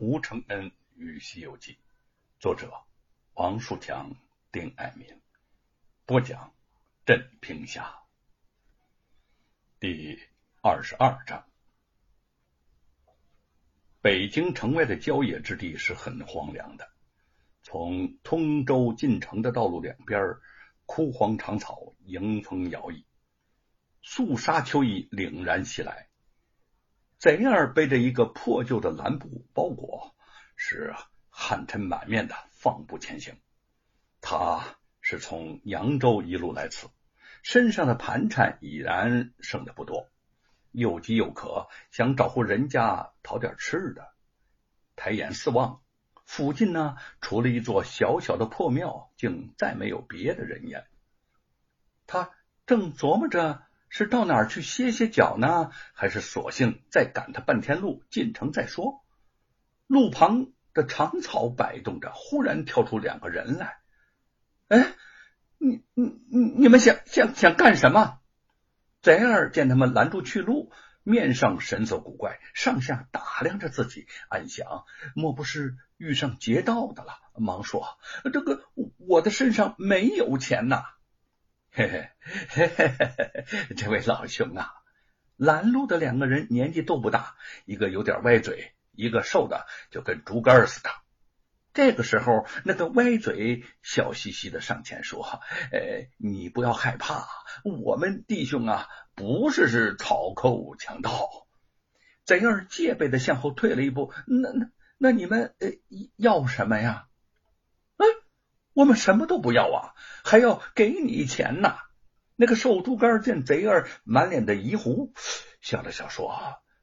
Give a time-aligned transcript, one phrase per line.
[0.00, 1.72] 吴承恩与《西游记》，
[2.38, 2.72] 作者
[3.34, 4.16] 王树强、
[4.50, 5.06] 丁爱民，
[6.06, 6.54] 播讲
[7.04, 8.00] 镇平侠。
[9.78, 10.18] 第
[10.62, 11.44] 二十二章：
[14.00, 16.90] 北京城外的郊野之地是很荒凉的，
[17.62, 20.18] 从通州进城的道路两边，
[20.86, 23.04] 枯黄长草迎风摇曳，
[24.00, 26.09] 肃杀秋意凛然袭来。
[27.20, 30.16] 贼儿背着一个破旧的蓝布包裹，
[30.56, 30.94] 是
[31.28, 33.38] 汗尘满面的放步前行。
[34.22, 36.88] 他是从扬州一路来此，
[37.42, 40.08] 身上的盘缠已然剩的不多，
[40.72, 44.14] 又饥又渴，想找户人家讨点吃的。
[44.96, 45.82] 抬眼四望，
[46.24, 50.86] 附近呢，除了一座小小的破庙，竟再没有别的人烟。
[52.06, 52.30] 他
[52.64, 53.62] 正琢磨着。
[53.90, 55.70] 是到哪儿去歇歇脚呢？
[55.92, 59.04] 还是索性再赶他半天路进城再说？
[59.88, 63.80] 路旁的长草摆动着，忽然跳出两个人来。
[64.68, 64.94] 哎，
[65.58, 68.20] 你你你你们想想想干什么？
[69.02, 70.70] 贼儿见他们拦住去路，
[71.02, 74.84] 面上神色古怪，上下打量着自己，暗想：
[75.16, 77.14] 莫不是遇上劫道的了？
[77.34, 77.98] 忙说
[78.32, 78.62] ：“这个
[78.98, 80.84] 我的身上没有钱呐。”
[81.72, 82.08] 嘿嘿
[82.48, 83.74] 嘿嘿嘿嘿！
[83.76, 84.72] 这位老兄啊，
[85.36, 90.90] 拦路的两个人年纪都不大，一个有点歪嘴，一个瘦的就跟竹竿似的。
[91.72, 95.40] 这个时候，那个歪嘴笑嘻嘻的上前说
[95.70, 97.28] ：“呃，你不要害怕，
[97.62, 101.46] 我们弟兄啊，不是是草寇强盗。”
[102.26, 105.68] 贼儿戒备的向后退了一步：“那那那你们呃
[106.16, 107.06] 要什么呀？”
[108.80, 109.92] 我们什么都不要啊，
[110.24, 111.76] 还要给你钱呐！
[112.34, 115.10] 那个瘦猪肝见贼儿满脸的疑惑，
[115.60, 116.30] 笑了笑说：“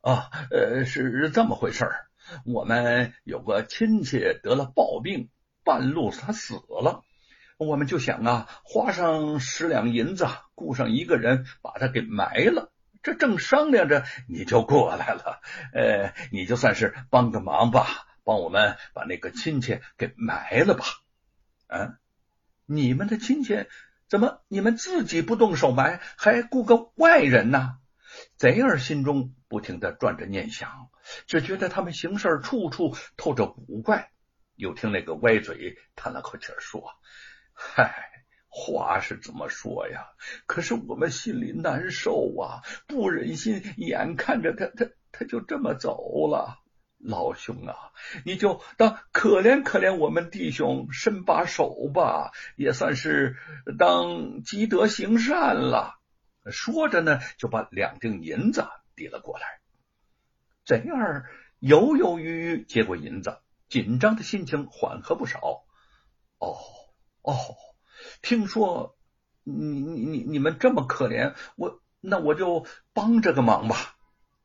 [0.00, 2.06] 啊，呃，是这么回事儿。
[2.46, 5.28] 我们有个亲戚得了暴病，
[5.64, 7.02] 半路他死了，
[7.58, 12.72] 我们就想啊，花上十两银子，雇上一个人把他给埋了。
[13.02, 15.42] 这正商量着，你就过来了。
[15.74, 17.86] 呃，你就算是帮个忙吧，
[18.24, 20.86] 帮我们把那个亲戚给埋了吧。”
[21.72, 21.98] 啊！
[22.66, 23.66] 你们的亲戚
[24.08, 27.78] 怎么你们自己不动手埋，还雇个外人呢？
[28.36, 30.90] 贼儿心中不停的转着念想，
[31.26, 34.10] 只觉得他们行事处处透着古怪。
[34.54, 36.84] 又听那个歪嘴叹了口气说
[37.52, 38.10] ：“嗨，
[38.48, 40.08] 话是这么说呀，
[40.46, 46.58] 可是我们心里难受啊，不忍心眼看着他他他就这么走了。”
[47.02, 47.74] 老兄啊，
[48.24, 53.36] 你就当可怜可怜我们弟兄，伸把手吧，也算是
[53.76, 55.98] 当积德行善了。
[56.50, 59.46] 说着呢，就把两锭银子递了过来。
[60.64, 65.64] 贼儿犹犹豫豫接过银子，紧张的心情缓和不少。
[66.38, 66.56] 哦
[67.22, 67.34] 哦，
[68.22, 68.96] 听说
[69.42, 73.96] 你你你你们这么可怜，我那我就帮这个忙吧。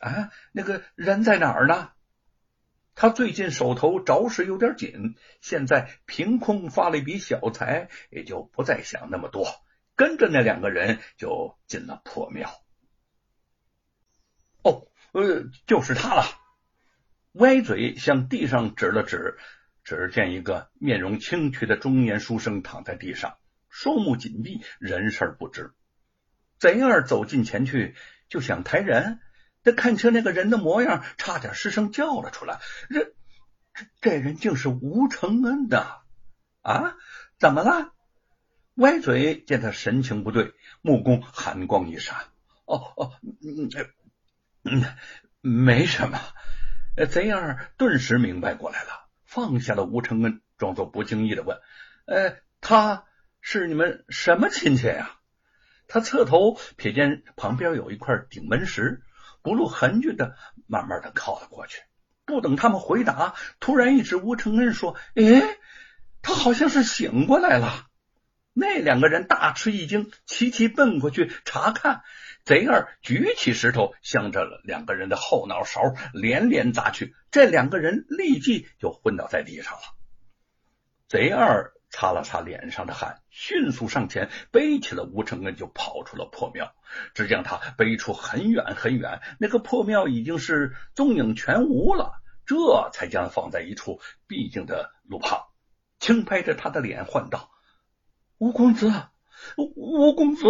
[0.00, 1.92] 啊，那个人在哪儿呢？
[3.00, 9.46] 他最近手头着实有点紧，现在凭空发了一笔小财，也就不再想那么多，
[9.96, 12.50] 跟着那两个人就进了破庙。
[14.62, 16.24] 哦，呃，就是他了。
[17.32, 19.38] 歪嘴向地上指了指，
[19.82, 23.38] 只见一个面容清癯的中年书生躺在地上，
[23.70, 25.72] 双目紧闭，人事不知。
[26.58, 27.94] 贼儿走近前去，
[28.28, 29.20] 就想抬人。
[29.62, 33.04] 他看清那个人的模样，差点失声叫了出来：“这
[33.74, 36.00] 这这人竟是吴承恩的
[36.62, 36.96] 啊！
[37.38, 37.92] 怎么了？”
[38.76, 42.16] 歪嘴见他神情不对，目光寒光一闪
[42.64, 43.68] ：“哦哦，嗯
[44.62, 44.84] 嗯，
[45.42, 46.18] 没什么。”
[47.10, 51.58] 贼儿顿时明白过来了，放下了吴承恩，装作不经意的问
[52.06, 53.04] ：“呃，他
[53.42, 55.18] 是你们什么亲戚呀？”
[55.86, 59.02] 他侧头瞥见旁边有一块顶门石。
[59.42, 60.36] 不露痕迹的，
[60.66, 61.82] 慢慢的靠了过去。
[62.24, 65.58] 不等他们回答，突然一指吴承恩说：“哎，
[66.22, 67.86] 他好像是醒过来了。”
[68.52, 72.02] 那两个人大吃一惊，齐齐奔过去查看。
[72.44, 75.80] 贼二举起石头，向着两个人的后脑勺
[76.12, 79.80] 连连砸去，这两个人立即就昏倒在地上了。
[81.08, 81.72] 贼二。
[81.90, 86.72] 擦了擦脸上的汗，迅速上前背起了吴承恩，就跑出了破庙。
[87.14, 92.22] 只将他背出很远很远，那个破庙已经是踪影全无了。
[92.46, 95.46] 这才将放在一处僻静的路旁，
[96.00, 97.50] 轻拍着他的脸，唤道
[98.38, 98.92] ：“吴公子，
[99.56, 100.46] 吴公子！”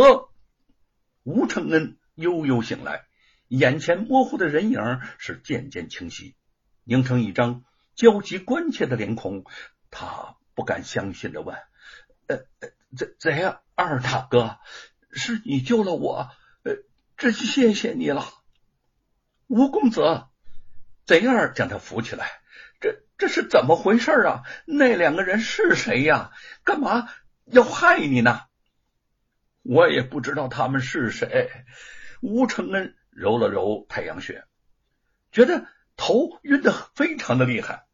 [1.25, 3.05] 吴承恩悠悠醒来，
[3.49, 4.81] 眼前模糊的人影
[5.19, 6.37] 是渐渐清晰，
[6.85, 7.65] 凝成一张
[7.95, 9.45] 焦急关切的脸孔，
[9.91, 11.57] 他不敢相信的问
[12.29, 12.37] ：“呃，
[12.95, 14.59] 贼贼二大哥，
[15.11, 16.29] 是你救了我，
[16.65, 16.75] 呃，
[17.17, 18.27] 真谢谢你了。”
[19.49, 20.27] 吴公子，
[21.07, 22.31] 贼二将他扶起来
[22.79, 24.43] ：“这这是怎么回事啊？
[24.67, 26.31] 那两个人是谁呀？
[26.63, 27.09] 干嘛
[27.47, 28.43] 要害你呢？”
[29.65, 31.51] 我也不知道他们是谁。
[32.21, 34.45] 吴承恩揉了揉太阳穴，
[35.33, 35.67] 觉得
[35.97, 37.87] 头晕的非常的厉害。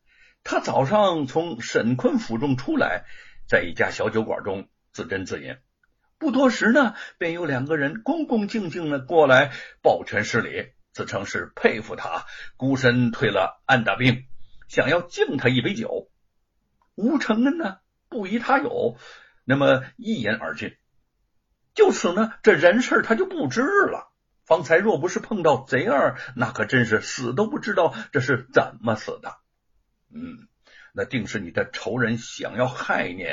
[0.48, 3.04] 他早上从沈坤府中出来，
[3.48, 5.56] 在一家小酒馆中自斟自饮。
[6.18, 9.50] 不多时呢，便有两个人恭恭敬敬的过来
[9.82, 12.26] 抱拳施礼，自称是佩服他
[12.56, 14.24] 孤身退了安大兵，
[14.68, 16.12] 想要敬他一杯酒。
[16.94, 17.78] 吴承恩呢，
[18.08, 18.98] 不疑他有，
[19.44, 20.76] 那么一饮而尽。
[21.74, 24.12] 就此呢，这人事他就不知了。
[24.44, 29.38] 方才若不是碰到贼二，那可真是死都不知道这是怎么死的。
[30.12, 30.48] 嗯，
[30.92, 33.26] 那定是你的仇人想要害你。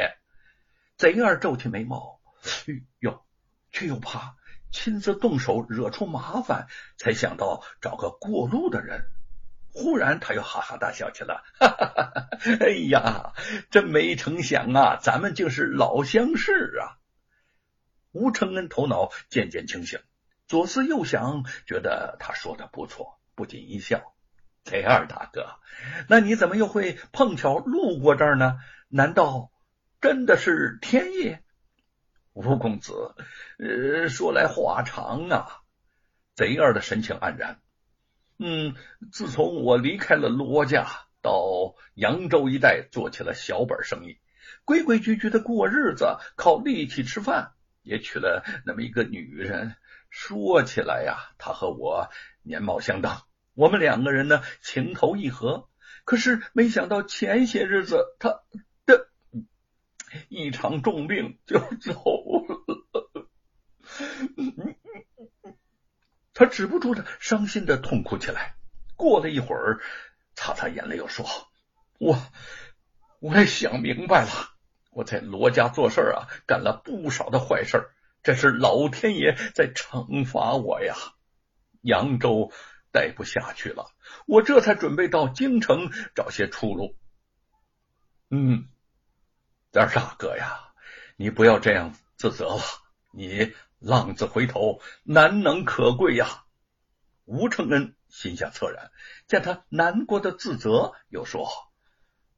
[0.98, 2.20] 贼二皱起眉毛，
[3.00, 3.26] 哟，
[3.72, 4.36] 却又怕
[4.72, 6.68] 亲自动手惹出麻烦，
[6.98, 9.06] 才想到找个过路的人。
[9.76, 12.30] 忽然，他又哈哈大笑起来，哈哈哈哈！
[12.60, 13.34] 哎呀，
[13.72, 17.02] 真没成想啊，咱们竟是老相识啊！
[18.12, 20.00] 吴承恩头脑渐渐清醒，
[20.46, 24.14] 左思右想，觉得他说的不错，不禁一笑。
[24.64, 25.60] 贼二大哥，
[26.08, 28.58] 那你怎么又会碰巧路过这儿呢？
[28.88, 29.52] 难道
[30.00, 31.38] 真的是天意？
[32.34, 32.94] 吴公子，
[33.60, 35.60] 呃，说来话长啊。
[36.36, 37.60] 贼二的神情黯然。
[38.40, 38.76] 嗯，
[39.12, 40.88] 自从我离开了罗家，
[41.22, 44.18] 到扬州一带做起了小本生意，
[44.66, 47.52] 规规矩矩的过日子，靠力气吃饭。
[47.84, 49.76] 也娶了那么一个女人，
[50.10, 52.10] 说起来呀，她和我
[52.42, 53.24] 年貌相当，
[53.54, 55.70] 我们两个人呢情投意合。
[56.06, 58.42] 可是没想到前些日子，他
[58.86, 59.10] 的
[60.28, 61.94] 一场重病就走
[62.44, 63.30] 了，
[66.34, 68.58] 他止不住的伤心的痛哭起来。
[68.96, 69.80] 过了一会儿，
[70.36, 71.26] 擦擦眼泪，又说
[72.00, 72.22] ：“我
[73.20, 74.30] 我也想明白了。”
[74.92, 77.90] 我在罗家做事啊，干了不少的坏事，
[78.22, 80.96] 这是老天爷在惩罚我呀！
[81.82, 82.52] 扬州
[82.94, 83.92] 待不下去了，
[84.26, 86.96] 我这才准备到京城找些出路。
[88.30, 88.70] 嗯，
[89.74, 90.74] 二大哥呀，
[91.18, 92.62] 你不要这样自责了，
[93.12, 96.46] 你浪子回头，难能可贵呀！
[97.26, 98.92] 吴承恩心下恻然，
[99.28, 101.50] 见他难过的自责，又说：“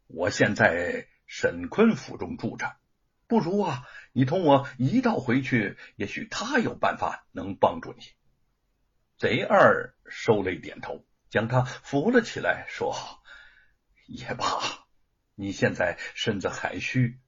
[0.07, 2.77] 我现在……”沈坤府中住着，
[3.25, 8.03] 不如啊，你同我一道回去，也许他有办法能帮助你。
[9.25, 12.95] 雷二收泪点头，将他扶了起来，说
[14.05, 14.45] ：“也罢，
[15.33, 17.19] 你现在身子还虚，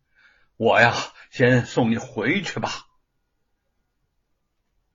[0.57, 0.93] 我呀，
[1.31, 2.69] 先送你回去吧。”